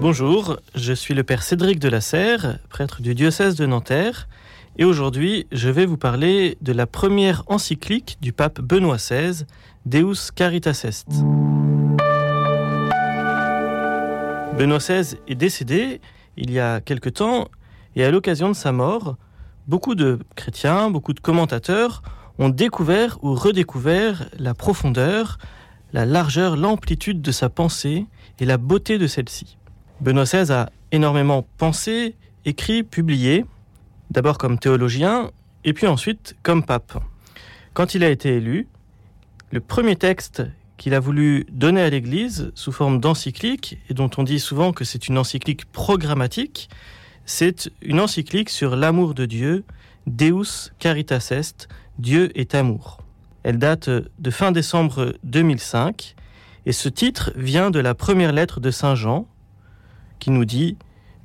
Bonjour, 0.00 0.58
je 0.76 0.92
suis 0.92 1.12
le 1.12 1.24
Père 1.24 1.42
Cédric 1.42 1.80
de 1.80 1.88
la 1.88 2.00
Serre, 2.00 2.60
prêtre 2.68 3.02
du 3.02 3.16
diocèse 3.16 3.56
de 3.56 3.66
Nanterre, 3.66 4.28
et 4.76 4.84
aujourd'hui 4.84 5.48
je 5.50 5.68
vais 5.68 5.86
vous 5.86 5.96
parler 5.96 6.56
de 6.60 6.72
la 6.72 6.86
première 6.86 7.42
encyclique 7.48 8.16
du 8.20 8.32
pape 8.32 8.60
Benoît 8.60 8.98
XVI, 8.98 9.44
Deus 9.86 10.30
Caritas 10.32 10.84
Est. 10.84 11.08
Benoît 14.56 14.78
XVI 14.78 15.16
est 15.26 15.34
décédé 15.34 16.00
il 16.36 16.52
y 16.52 16.60
a 16.60 16.80
quelque 16.80 17.08
temps, 17.08 17.48
et 17.96 18.04
à 18.04 18.12
l'occasion 18.12 18.48
de 18.50 18.54
sa 18.54 18.70
mort, 18.70 19.16
beaucoup 19.66 19.96
de 19.96 20.20
chrétiens, 20.36 20.90
beaucoup 20.90 21.12
de 21.12 21.18
commentateurs 21.18 22.02
ont 22.38 22.50
découvert 22.50 23.18
ou 23.24 23.34
redécouvert 23.34 24.28
la 24.38 24.54
profondeur, 24.54 25.38
la 25.92 26.06
largeur, 26.06 26.56
l'amplitude 26.56 27.20
de 27.20 27.32
sa 27.32 27.48
pensée 27.48 28.06
et 28.38 28.44
la 28.44 28.58
beauté 28.58 28.98
de 28.98 29.08
celle-ci. 29.08 29.57
Benoît 30.00 30.24
XVI 30.24 30.52
a 30.52 30.70
énormément 30.92 31.46
pensé, 31.56 32.14
écrit, 32.44 32.84
publié, 32.84 33.44
d'abord 34.10 34.38
comme 34.38 34.58
théologien 34.58 35.30
et 35.64 35.72
puis 35.72 35.86
ensuite 35.86 36.36
comme 36.42 36.64
pape. 36.64 37.02
Quand 37.74 37.94
il 37.94 38.04
a 38.04 38.08
été 38.08 38.36
élu, 38.36 38.68
le 39.50 39.60
premier 39.60 39.96
texte 39.96 40.42
qu'il 40.76 40.94
a 40.94 41.00
voulu 41.00 41.46
donner 41.50 41.82
à 41.82 41.90
l'Église 41.90 42.52
sous 42.54 42.70
forme 42.70 43.00
d'encyclique, 43.00 43.78
et 43.90 43.94
dont 43.94 44.10
on 44.16 44.22
dit 44.22 44.38
souvent 44.38 44.72
que 44.72 44.84
c'est 44.84 45.08
une 45.08 45.18
encyclique 45.18 45.64
programmatique, 45.66 46.70
c'est 47.26 47.70
une 47.82 47.98
encyclique 47.98 48.50
sur 48.50 48.76
l'amour 48.76 49.14
de 49.14 49.26
Dieu, 49.26 49.64
Deus 50.06 50.70
Caritas 50.78 51.28
Est, 51.32 51.68
Dieu 51.98 52.30
est 52.38 52.54
amour. 52.54 52.98
Elle 53.42 53.58
date 53.58 53.90
de 53.90 54.30
fin 54.30 54.52
décembre 54.52 55.16
2005, 55.24 56.14
et 56.66 56.72
ce 56.72 56.88
titre 56.88 57.32
vient 57.34 57.70
de 57.70 57.80
la 57.80 57.94
première 57.94 58.32
lettre 58.32 58.60
de 58.60 58.70
Saint 58.70 58.94
Jean, 58.94 59.26
qui 60.18 60.30
nous 60.30 60.44
dit 60.44 60.76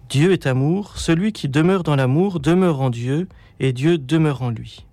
Dieu 0.10 0.32
est 0.32 0.48
amour, 0.48 0.98
celui 0.98 1.32
qui 1.34 1.50
demeure 1.50 1.84
dans 1.84 1.96
l'amour 1.96 2.40
demeure 2.40 2.82
en 2.82 2.90
Dieu, 2.90 3.28
et 3.60 3.74
Dieu 3.74 3.98
demeure 3.98 4.42
en 4.42 4.50
lui. 4.50 4.86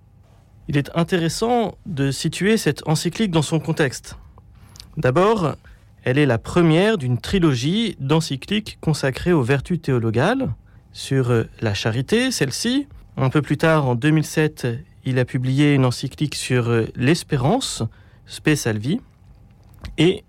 Il 0.67 0.77
est 0.77 0.89
intéressant 0.95 1.75
de 1.85 2.11
situer 2.11 2.57
cette 2.57 2.87
encyclique 2.87 3.31
dans 3.31 3.41
son 3.41 3.59
contexte. 3.59 4.17
D'abord, 4.97 5.55
elle 6.03 6.17
est 6.17 6.25
la 6.25 6.37
première 6.37 6.97
d'une 6.97 7.17
trilogie 7.17 7.95
d'encycliques 7.99 8.77
consacrées 8.81 9.33
aux 9.33 9.43
vertus 9.43 9.81
théologales, 9.81 10.53
sur 10.93 11.45
la 11.61 11.73
charité, 11.73 12.31
celle-ci. 12.31 12.87
Un 13.17 13.29
peu 13.29 13.41
plus 13.41 13.57
tard, 13.57 13.87
en 13.87 13.95
2007, 13.95 14.67
il 15.05 15.19
a 15.19 15.25
publié 15.25 15.73
une 15.73 15.85
encyclique 15.85 16.35
sur 16.35 16.69
l'espérance, 16.95 17.83
Spe 18.25 18.55
Salvi, 18.55 18.99
et 19.97 20.23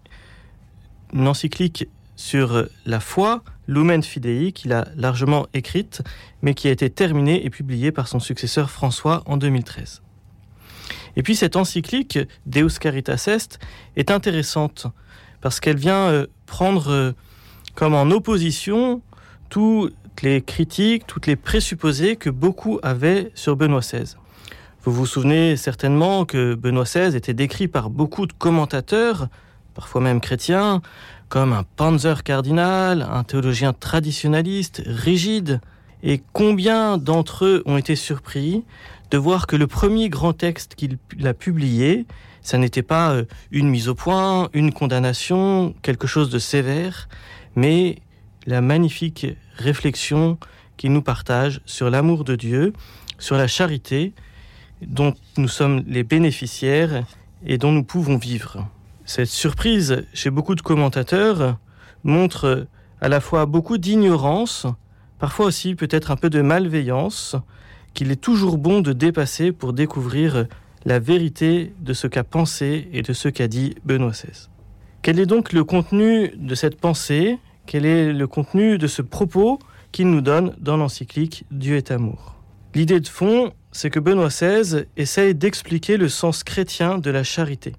une 1.13 1.29
encyclique 1.29 1.89
sur 2.23 2.69
la 2.87 3.01
foi, 3.01 3.43
Lumen 3.67 4.03
Fidei, 4.03 4.53
qu'il 4.53 4.73
a 4.73 4.87
largement 4.97 5.49
écrite, 5.55 6.03
mais 6.41 6.55
qui 6.55 6.69
a 6.69 6.71
été 6.71 6.89
terminée 6.89 7.45
et 7.45 7.51
publiée 7.51 7.91
par 7.91 8.07
son 8.07 8.21
successeur 8.21 8.71
François 8.71 9.23
en 9.27 9.37
2013. 9.37 10.03
Et 11.17 11.25
puis 11.25 11.35
cette 11.35 11.57
encyclique, 11.57 12.21
Deus 12.47 12.79
Caritas 12.81 13.25
Est, 13.27 13.59
est 13.97 14.11
intéressante 14.11 14.87
parce 15.41 15.59
qu'elle 15.59 15.77
vient 15.77 16.09
euh, 16.09 16.27
prendre 16.47 16.91
euh, 16.91 17.13
comme 17.75 17.95
en 17.95 18.09
opposition 18.13 19.03
toutes 19.51 19.93
les 20.23 20.43
critiques, 20.43 21.07
toutes 21.09 21.27
les 21.27 21.37
présupposés 21.37 22.15
que 22.15 22.31
beaucoup 22.31 22.79
avaient 22.85 23.33
sur 23.35 23.57
Benoît 23.57 23.81
XVI. 23.81 24.15
Vous 24.85 24.93
vous 24.93 25.07
souvenez 25.07 25.57
certainement 25.57 26.25
que 26.25 26.55
Benoît 26.55 26.85
XVI 26.85 27.17
était 27.17 27.35
décrit 27.35 27.67
par 27.67 27.91
beaucoup 27.91 28.27
de 28.27 28.33
commentateurs, 28.33 29.29
parfois 29.75 30.01
même 30.01 30.21
chrétiens, 30.21 30.83
comme 31.29 31.53
un 31.53 31.63
panzer 31.63 32.23
cardinal, 32.25 33.07
un 33.11 33.25
théologien 33.25 33.73
traditionnaliste, 33.73 34.83
rigide. 34.87 35.61
Et 36.03 36.21
combien 36.33 36.99
d'entre 36.99 37.45
eux 37.45 37.63
ont 37.65 37.77
été 37.77 37.97
surpris 37.97 38.65
de 39.11 39.19
voir 39.19 39.47
que 39.47 39.57
le 39.57 39.67
premier 39.67 40.09
grand 40.09 40.33
texte 40.33 40.75
qu'il 40.75 40.99
a 41.25 41.35
publié, 41.35 42.07
ça 42.43 42.59
n'était 42.59 42.83
pas 42.83 43.13
euh, 43.13 43.25
une 43.51 43.69
mise 43.69 43.89
au 43.89 43.95
point, 43.95 44.49
une 44.53 44.73
condamnation, 44.73 45.75
quelque 45.83 46.07
chose 46.07 46.29
de 46.31 46.39
sévère, 46.39 47.09
mais 47.55 47.99
la 48.47 48.61
magnifique 48.61 49.27
réflexion 49.57 50.39
qu'il 50.77 50.93
nous 50.93 51.03
partage 51.03 51.61
sur 51.67 51.91
l'amour 51.91 52.25
de 52.25 52.37
Dieu, 52.37 52.73
sur 53.19 53.37
la 53.37 53.47
charité 53.47 54.13
dont 54.81 55.15
nous 55.37 55.49
sommes 55.49 55.85
les 55.87 56.03
bénéficiaires 56.03 57.05
et 57.47 57.59
dont 57.59 57.73
nous 57.73 57.85
pouvons 57.85 58.17
vivre. 58.17 58.67
Cette 59.15 59.27
surprise 59.27 60.07
chez 60.15 60.31
beaucoup 60.31 60.55
de 60.55 60.63
commentateurs 60.63 61.59
montre 62.03 62.67
à 63.03 63.11
la 63.11 63.21
fois 63.21 63.45
beaucoup 63.45 63.77
d'ignorance, 63.77 64.67
parfois 65.19 65.45
aussi 65.45 65.75
peut-être 65.75 66.11
un 66.11 66.17
peu 66.17 66.31
de 66.31 66.41
malveillance, 66.41 67.37
qu'il 67.93 68.11
est 68.11 68.17
toujours 68.17 68.57
bon 68.57 68.81
de 68.81 68.95
dépasser 68.95 69.53
pour 69.53 69.75
découvrir 69.75 70.47
la 70.87 70.99
vérité 70.99 71.75
de 71.81 71.93
ce 71.93 72.07
qu'a 72.07 72.25
pensé 72.25 72.89
et 72.95 73.03
de 73.03 73.13
ce 73.13 73.29
qu'a 73.29 73.49
dit 73.49 73.75
Benoît 73.85 74.13
XVI. 74.13 74.49
Quel 75.03 75.21
est 75.21 75.27
donc 75.27 75.53
le 75.53 75.63
contenu 75.63 76.33
de 76.35 76.55
cette 76.55 76.81
pensée? 76.81 77.39
Quel 77.67 77.85
est 77.85 78.15
le 78.15 78.27
contenu 78.27 78.79
de 78.79 78.87
ce 78.87 79.03
propos 79.03 79.59
qu'il 79.93 80.09
nous 80.09 80.23
donne 80.23 80.55
dans 80.59 80.79
l'encyclique 80.79 81.45
Dieu 81.51 81.77
est 81.77 81.91
amour? 81.91 82.37
L'idée 82.75 83.01
de 83.01 83.09
fond, 83.09 83.53
c'est 83.73 83.91
que 83.91 84.01
Benoît 84.01 84.29
XVI 84.29 84.87
essaye 84.97 85.35
d'expliquer 85.35 85.99
le 85.99 86.09
sens 86.09 86.43
chrétien 86.45 86.97
de 86.97 87.11
la 87.11 87.25
charité. 87.25 87.75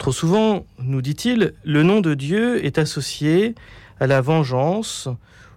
Trop 0.00 0.12
souvent, 0.12 0.64
nous 0.78 1.02
dit-il, 1.02 1.52
le 1.62 1.82
nom 1.82 2.00
de 2.00 2.14
Dieu 2.14 2.64
est 2.64 2.78
associé 2.78 3.54
à 4.00 4.06
la 4.06 4.22
vengeance 4.22 5.10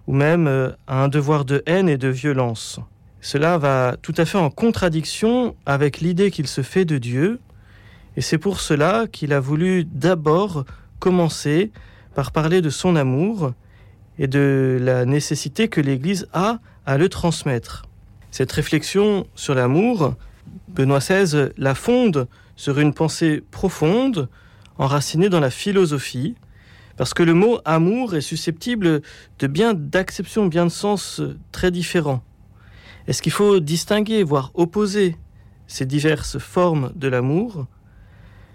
ou 0.06 0.12
même 0.12 0.48
euh, 0.48 0.70
à 0.86 1.02
un 1.02 1.08
devoir 1.08 1.46
de 1.46 1.62
haine 1.64 1.88
et 1.88 1.96
de 1.96 2.08
violence. 2.08 2.78
Cela 3.22 3.56
va 3.56 3.96
tout 4.02 4.12
à 4.18 4.26
fait 4.26 4.36
en 4.36 4.50
contradiction 4.50 5.56
avec 5.64 6.00
l'idée 6.00 6.30
qu'il 6.30 6.46
se 6.46 6.60
fait 6.60 6.84
de 6.84 6.98
Dieu, 6.98 7.40
et 8.18 8.20
c'est 8.20 8.36
pour 8.36 8.60
cela 8.60 9.06
qu'il 9.10 9.32
a 9.32 9.40
voulu 9.40 9.84
d'abord 9.84 10.66
commencer 10.98 11.72
par 12.14 12.30
parler 12.30 12.60
de 12.60 12.68
son 12.68 12.96
amour 12.96 13.54
et 14.18 14.26
de 14.26 14.78
la 14.78 15.06
nécessité 15.06 15.68
que 15.68 15.80
l'Église 15.80 16.28
a 16.34 16.58
à 16.84 16.98
le 16.98 17.08
transmettre. 17.08 17.86
Cette 18.30 18.52
réflexion 18.52 19.26
sur 19.36 19.54
l'amour, 19.54 20.16
Benoît 20.68 20.98
XVI 20.98 21.48
la 21.56 21.74
fonde 21.74 22.28
sur 22.56 22.78
une 22.78 22.94
pensée 22.94 23.42
profonde, 23.50 24.28
enracinée 24.78 25.28
dans 25.28 25.40
la 25.40 25.50
philosophie, 25.50 26.34
parce 26.96 27.14
que 27.14 27.22
le 27.22 27.34
mot 27.34 27.58
amour 27.64 28.14
est 28.14 28.20
susceptible 28.20 29.02
de 29.38 29.46
bien 29.46 29.74
d'acceptions, 29.74 30.46
bien 30.46 30.66
de 30.66 30.70
sens 30.70 31.20
très 31.50 31.70
différents. 31.70 32.22
Est-ce 33.06 33.20
qu'il 33.20 33.32
faut 33.32 33.60
distinguer, 33.60 34.22
voire 34.22 34.50
opposer 34.54 35.16
ces 35.66 35.86
diverses 35.86 36.38
formes 36.38 36.92
de 36.94 37.08
l'amour? 37.08 37.66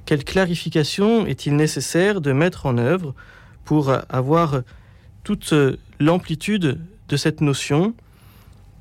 Quelle 0.06 0.24
clarification 0.24 1.26
est-il 1.28 1.56
nécessaire 1.56 2.22
de 2.22 2.32
mettre 2.32 2.66
en 2.66 2.78
œuvre 2.78 3.14
pour 3.66 3.94
avoir 4.10 4.62
toute 5.24 5.54
l'amplitude 6.00 6.80
de 7.10 7.18
cette 7.18 7.42
notion? 7.42 7.94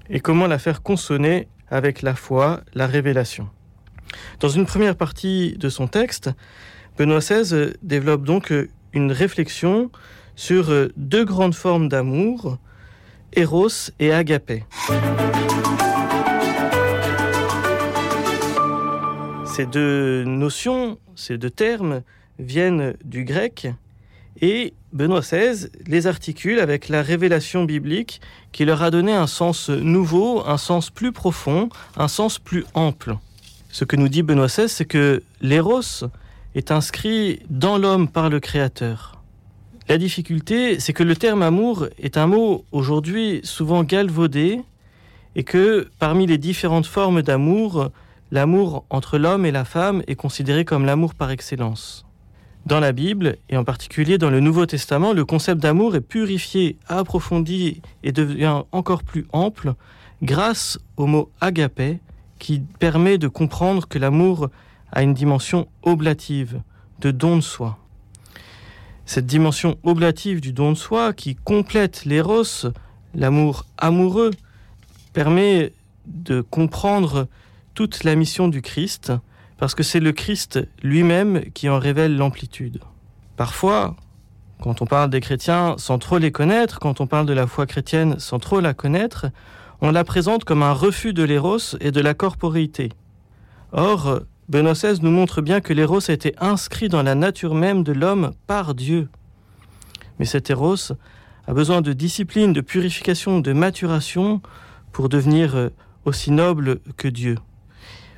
Et 0.08 0.20
comment 0.20 0.46
la 0.46 0.58
faire 0.58 0.82
consonner 0.82 1.48
avec 1.70 2.00
la 2.00 2.14
foi, 2.14 2.62
la 2.74 2.86
révélation? 2.86 3.50
Dans 4.40 4.48
une 4.48 4.66
première 4.66 4.96
partie 4.96 5.56
de 5.58 5.68
son 5.68 5.86
texte, 5.86 6.30
Benoît 6.98 7.20
XVI 7.20 7.72
développe 7.82 8.24
donc 8.24 8.52
une 8.92 9.12
réflexion 9.12 9.90
sur 10.36 10.72
deux 10.96 11.24
grandes 11.24 11.54
formes 11.54 11.88
d'amour, 11.88 12.58
Eros 13.32 13.90
et 13.98 14.12
Agapé. 14.12 14.64
Ces 19.44 19.66
deux 19.66 20.24
notions, 20.24 20.98
ces 21.16 21.36
deux 21.36 21.50
termes 21.50 22.02
viennent 22.38 22.94
du 23.04 23.24
grec 23.24 23.68
et 24.40 24.74
Benoît 24.92 25.20
XVI 25.20 25.68
les 25.86 26.06
articule 26.06 26.60
avec 26.60 26.88
la 26.88 27.02
révélation 27.02 27.64
biblique 27.64 28.20
qui 28.52 28.64
leur 28.64 28.82
a 28.82 28.90
donné 28.90 29.12
un 29.12 29.26
sens 29.26 29.68
nouveau, 29.68 30.46
un 30.46 30.58
sens 30.58 30.90
plus 30.90 31.12
profond, 31.12 31.68
un 31.96 32.08
sens 32.08 32.38
plus 32.38 32.64
ample. 32.74 33.16
Ce 33.70 33.84
que 33.84 33.96
nous 33.96 34.08
dit 34.08 34.22
Benoît 34.22 34.46
XVI, 34.46 34.68
c'est 34.68 34.86
que 34.86 35.22
l'éros 35.40 36.04
est 36.54 36.70
inscrit 36.70 37.40
dans 37.50 37.76
l'homme 37.76 38.08
par 38.08 38.30
le 38.30 38.40
Créateur. 38.40 39.22
La 39.88 39.98
difficulté, 39.98 40.80
c'est 40.80 40.92
que 40.92 41.02
le 41.02 41.16
terme 41.16 41.42
amour 41.42 41.86
est 41.98 42.16
un 42.16 42.26
mot 42.26 42.64
aujourd'hui 42.72 43.40
souvent 43.44 43.84
galvaudé 43.84 44.60
et 45.36 45.44
que 45.44 45.88
parmi 45.98 46.26
les 46.26 46.38
différentes 46.38 46.86
formes 46.86 47.22
d'amour, 47.22 47.90
l'amour 48.30 48.84
entre 48.90 49.18
l'homme 49.18 49.46
et 49.46 49.50
la 49.50 49.64
femme 49.64 50.02
est 50.06 50.14
considéré 50.14 50.64
comme 50.64 50.84
l'amour 50.84 51.14
par 51.14 51.30
excellence. 51.30 52.04
Dans 52.66 52.80
la 52.80 52.92
Bible, 52.92 53.36
et 53.48 53.56
en 53.56 53.64
particulier 53.64 54.18
dans 54.18 54.30
le 54.30 54.40
Nouveau 54.40 54.66
Testament, 54.66 55.12
le 55.12 55.24
concept 55.24 55.62
d'amour 55.62 55.96
est 55.96 56.02
purifié, 56.02 56.76
approfondi 56.86 57.80
et 58.02 58.12
devient 58.12 58.62
encore 58.72 59.04
plus 59.04 59.26
ample 59.32 59.74
grâce 60.22 60.78
au 60.96 61.06
mot 61.06 61.30
agapé, 61.40 62.00
qui 62.38 62.60
permet 62.60 63.18
de 63.18 63.28
comprendre 63.28 63.88
que 63.88 63.98
l'amour 63.98 64.48
a 64.92 65.02
une 65.02 65.14
dimension 65.14 65.68
oblative, 65.82 66.62
de 67.00 67.10
don 67.10 67.36
de 67.36 67.40
soi. 67.40 67.78
Cette 69.06 69.26
dimension 69.26 69.78
oblative 69.84 70.40
du 70.40 70.52
don 70.52 70.72
de 70.72 70.76
soi 70.76 71.12
qui 71.12 71.34
complète 71.34 72.04
l'éros, 72.04 72.66
l'amour 73.14 73.64
amoureux, 73.78 74.30
permet 75.12 75.72
de 76.06 76.40
comprendre 76.40 77.26
toute 77.74 78.04
la 78.04 78.14
mission 78.14 78.48
du 78.48 78.62
Christ, 78.62 79.12
parce 79.56 79.74
que 79.74 79.82
c'est 79.82 80.00
le 80.00 80.12
Christ 80.12 80.60
lui-même 80.82 81.42
qui 81.52 81.68
en 81.68 81.78
révèle 81.78 82.16
l'amplitude. 82.16 82.80
Parfois, 83.36 83.96
quand 84.60 84.82
on 84.82 84.86
parle 84.86 85.10
des 85.10 85.20
chrétiens 85.20 85.76
sans 85.78 85.98
trop 85.98 86.18
les 86.18 86.32
connaître, 86.32 86.80
quand 86.80 87.00
on 87.00 87.06
parle 87.06 87.26
de 87.26 87.32
la 87.32 87.46
foi 87.46 87.66
chrétienne 87.66 88.18
sans 88.18 88.38
trop 88.38 88.60
la 88.60 88.74
connaître, 88.74 89.26
on 89.80 89.92
la 89.92 90.04
présente 90.04 90.44
comme 90.44 90.62
un 90.62 90.72
refus 90.72 91.12
de 91.12 91.22
l'éros 91.22 91.76
et 91.80 91.90
de 91.90 92.00
la 92.00 92.14
corporéité. 92.14 92.90
Or, 93.72 94.20
Benoît 94.48 94.72
XVI 94.72 94.98
nous 95.02 95.10
montre 95.10 95.42
bien 95.42 95.60
que 95.60 95.72
l'éros 95.72 96.10
a 96.10 96.12
été 96.12 96.34
inscrit 96.38 96.88
dans 96.88 97.02
la 97.02 97.14
nature 97.14 97.54
même 97.54 97.84
de 97.84 97.92
l'homme 97.92 98.32
par 98.46 98.74
Dieu. 98.74 99.08
Mais 100.18 100.24
cet 100.24 100.50
éros 100.50 100.92
a 101.46 101.52
besoin 101.52 101.80
de 101.80 101.92
discipline, 101.92 102.52
de 102.52 102.60
purification, 102.60 103.40
de 103.40 103.52
maturation 103.52 104.40
pour 104.90 105.08
devenir 105.08 105.54
euh, 105.54 105.68
aussi 106.04 106.30
noble 106.30 106.80
que 106.96 107.08
Dieu, 107.08 107.36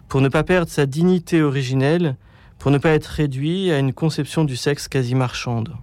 pour 0.09 0.21
ne 0.21 0.29
pas 0.29 0.45
perdre 0.45 0.71
sa 0.71 0.87
dignité 0.87 1.43
originelle, 1.43 2.17
pour 2.59 2.71
ne 2.71 2.79
pas 2.79 2.91
être 2.91 3.07
réduit 3.07 3.71
à 3.71 3.79
une 3.79 3.93
conception 3.93 4.45
du 4.45 4.57
sexe 4.57 4.89
quasi 4.89 5.15
marchande. 5.15 5.75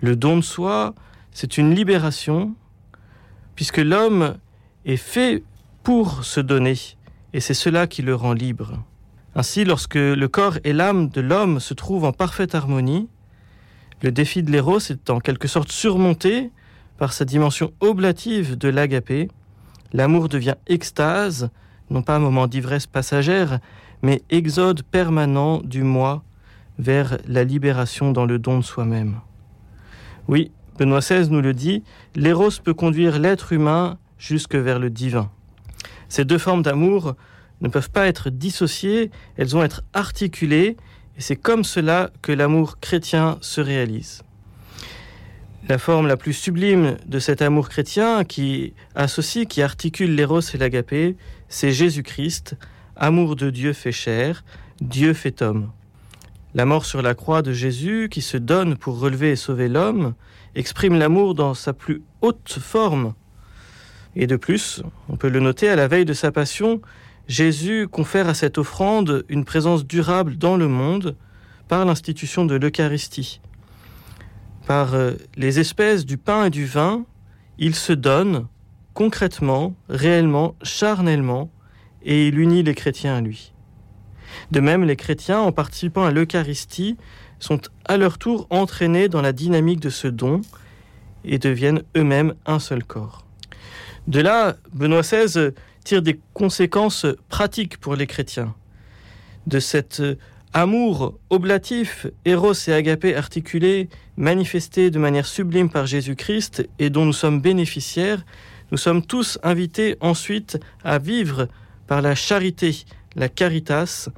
Le 0.00 0.16
don 0.16 0.36
de 0.36 0.42
soi, 0.42 0.94
c'est 1.32 1.58
une 1.58 1.74
libération, 1.74 2.54
puisque 3.54 3.78
l'homme 3.78 4.36
est 4.84 4.96
fait 4.96 5.42
pour 5.82 6.24
se 6.24 6.40
donner, 6.40 6.76
et 7.32 7.40
c'est 7.40 7.54
cela 7.54 7.86
qui 7.86 8.02
le 8.02 8.14
rend 8.14 8.32
libre. 8.32 8.82
Ainsi, 9.34 9.64
lorsque 9.64 9.94
le 9.94 10.28
corps 10.28 10.58
et 10.64 10.72
l'âme 10.72 11.08
de 11.08 11.20
l'homme 11.20 11.58
se 11.58 11.74
trouvent 11.74 12.04
en 12.04 12.12
parfaite 12.12 12.54
harmonie, 12.54 13.08
le 14.02 14.12
défi 14.12 14.42
de 14.42 14.50
l'éros 14.50 14.78
est 14.78 15.10
en 15.10 15.20
quelque 15.20 15.48
sorte 15.48 15.72
surmonté 15.72 16.50
par 16.98 17.12
sa 17.12 17.24
dimension 17.24 17.72
oblative 17.80 18.58
de 18.58 18.68
l'agapé. 18.68 19.28
L'amour 19.92 20.28
devient 20.28 20.56
extase, 20.66 21.50
non 21.90 22.02
pas 22.02 22.16
un 22.16 22.18
moment 22.18 22.46
d'ivresse 22.46 22.86
passagère, 22.86 23.60
mais 24.02 24.22
exode 24.30 24.82
permanent 24.82 25.60
du 25.62 25.82
moi 25.82 26.24
vers 26.78 27.18
la 27.26 27.44
libération 27.44 28.12
dans 28.12 28.26
le 28.26 28.38
don 28.38 28.58
de 28.58 28.64
soi-même. 28.64 29.20
Oui, 30.28 30.50
Benoît 30.78 31.00
XVI 31.00 31.30
nous 31.30 31.40
le 31.40 31.54
dit, 31.54 31.82
l'éros 32.14 32.50
peut 32.62 32.74
conduire 32.74 33.18
l'être 33.18 33.52
humain 33.52 33.98
jusque 34.22 34.54
vers 34.54 34.78
le 34.78 34.88
divin. 34.88 35.30
Ces 36.08 36.24
deux 36.24 36.38
formes 36.38 36.62
d'amour 36.62 37.16
ne 37.60 37.68
peuvent 37.68 37.90
pas 37.90 38.06
être 38.06 38.30
dissociées, 38.30 39.10
elles 39.36 39.48
vont 39.48 39.64
être 39.64 39.82
articulées, 39.94 40.76
et 41.16 41.20
c'est 41.20 41.36
comme 41.36 41.64
cela 41.64 42.10
que 42.22 42.30
l'amour 42.30 42.78
chrétien 42.78 43.38
se 43.40 43.60
réalise. 43.60 44.22
La 45.68 45.78
forme 45.78 46.06
la 46.06 46.16
plus 46.16 46.34
sublime 46.34 46.96
de 47.04 47.18
cet 47.18 47.42
amour 47.42 47.68
chrétien 47.68 48.24
qui 48.24 48.74
associe, 48.94 49.46
qui 49.46 49.60
articule 49.60 50.14
l'éros 50.14 50.40
et 50.40 50.58
l'agapé, 50.58 51.16
c'est 51.48 51.72
Jésus-Christ, 51.72 52.56
amour 52.94 53.34
de 53.34 53.50
Dieu 53.50 53.72
fait 53.72 53.92
chair, 53.92 54.44
Dieu 54.80 55.14
fait 55.14 55.42
homme. 55.42 55.72
La 56.54 56.64
mort 56.64 56.84
sur 56.84 57.02
la 57.02 57.14
croix 57.14 57.42
de 57.42 57.52
Jésus, 57.52 58.08
qui 58.08 58.22
se 58.22 58.36
donne 58.36 58.76
pour 58.76 59.00
relever 59.00 59.32
et 59.32 59.36
sauver 59.36 59.68
l'homme, 59.68 60.14
exprime 60.54 60.98
l'amour 60.98 61.34
dans 61.34 61.54
sa 61.54 61.72
plus 61.72 62.02
haute 62.20 62.58
forme. 62.60 63.14
Et 64.16 64.26
de 64.26 64.36
plus, 64.36 64.82
on 65.08 65.16
peut 65.16 65.28
le 65.28 65.40
noter 65.40 65.68
à 65.68 65.76
la 65.76 65.88
veille 65.88 66.04
de 66.04 66.12
sa 66.12 66.30
passion, 66.32 66.80
Jésus 67.28 67.88
confère 67.88 68.28
à 68.28 68.34
cette 68.34 68.58
offrande 68.58 69.24
une 69.28 69.44
présence 69.44 69.86
durable 69.86 70.36
dans 70.36 70.56
le 70.56 70.68
monde 70.68 71.16
par 71.68 71.84
l'institution 71.84 72.44
de 72.44 72.56
l'Eucharistie. 72.56 73.40
Par 74.66 74.94
euh, 74.94 75.12
les 75.36 75.58
espèces 75.58 76.04
du 76.04 76.18
pain 76.18 76.46
et 76.46 76.50
du 76.50 76.66
vin, 76.66 77.04
il 77.58 77.74
se 77.74 77.92
donne 77.92 78.46
concrètement, 78.94 79.74
réellement, 79.88 80.54
charnellement, 80.62 81.50
et 82.02 82.28
il 82.28 82.38
unit 82.38 82.62
les 82.62 82.74
chrétiens 82.74 83.16
à 83.16 83.20
lui. 83.20 83.52
De 84.50 84.60
même, 84.60 84.84
les 84.84 84.96
chrétiens, 84.96 85.40
en 85.40 85.52
participant 85.52 86.04
à 86.04 86.10
l'Eucharistie, 86.10 86.96
sont 87.38 87.60
à 87.84 87.96
leur 87.96 88.18
tour 88.18 88.46
entraînés 88.50 89.08
dans 89.08 89.22
la 89.22 89.32
dynamique 89.32 89.80
de 89.80 89.90
ce 89.90 90.08
don 90.08 90.42
et 91.24 91.38
deviennent 91.38 91.82
eux-mêmes 91.96 92.34
un 92.46 92.58
seul 92.58 92.84
corps. 92.84 93.24
De 94.06 94.20
là, 94.20 94.56
Benoît 94.72 95.02
XVI 95.02 95.50
tire 95.84 96.02
des 96.02 96.18
conséquences 96.34 97.06
pratiques 97.28 97.78
pour 97.78 97.96
les 97.96 98.06
chrétiens. 98.06 98.54
De 99.46 99.58
cet 99.58 100.02
amour 100.52 101.18
oblatif, 101.30 102.06
héros 102.24 102.52
et 102.68 102.72
agapé 102.72 103.16
articulé, 103.16 103.88
manifesté 104.16 104.90
de 104.90 104.98
manière 104.98 105.26
sublime 105.26 105.70
par 105.70 105.86
Jésus-Christ 105.86 106.68
et 106.78 106.90
dont 106.90 107.04
nous 107.04 107.12
sommes 107.12 107.40
bénéficiaires, 107.40 108.24
nous 108.70 108.78
sommes 108.78 109.04
tous 109.04 109.38
invités 109.42 109.96
ensuite 110.00 110.58
à 110.84 110.98
vivre 110.98 111.48
par 111.86 112.02
la 112.02 112.14
charité, 112.14 112.84
la 113.16 113.28
caritas. 113.28 114.08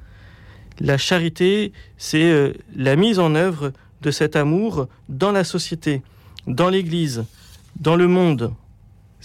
La 0.80 0.98
charité, 0.98 1.72
c'est 1.98 2.30
euh, 2.30 2.52
la 2.74 2.96
mise 2.96 3.18
en 3.18 3.34
œuvre 3.34 3.72
de 4.02 4.10
cet 4.10 4.36
amour 4.36 4.88
dans 5.08 5.32
la 5.32 5.44
société, 5.44 6.02
dans 6.46 6.68
l'Église, 6.68 7.24
dans 7.80 7.96
le 7.96 8.08
monde. 8.08 8.52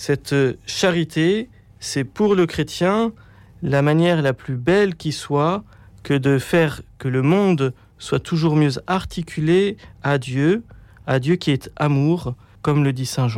Cette 0.02 0.34
charité, 0.66 1.50
c'est 1.82 2.06
pour 2.06 2.34
le 2.34 2.46
chrétien 2.46 3.12
la 3.62 3.82
manière 3.82 4.22
la 4.22 4.32
plus 4.32 4.56
belle 4.56 4.96
qui 4.96 5.12
soit 5.12 5.66
que 6.04 6.14
de 6.14 6.40
faire 6.40 6.82
que 7.00 7.10
le 7.10 7.22
monde 7.22 7.74
soit 7.98 8.22
toujours 8.22 8.56
mieux 8.56 8.72
articulé 8.88 9.76
à 10.02 10.18
Dieu, 10.18 10.64
à 11.06 11.20
Dieu 11.20 11.36
qui 11.36 11.52
est 11.52 11.70
amour, 11.76 12.36
comme 12.62 12.86
le 12.86 12.94
dit 12.94 13.06
Saint 13.06 13.28
Jean. 13.28 13.38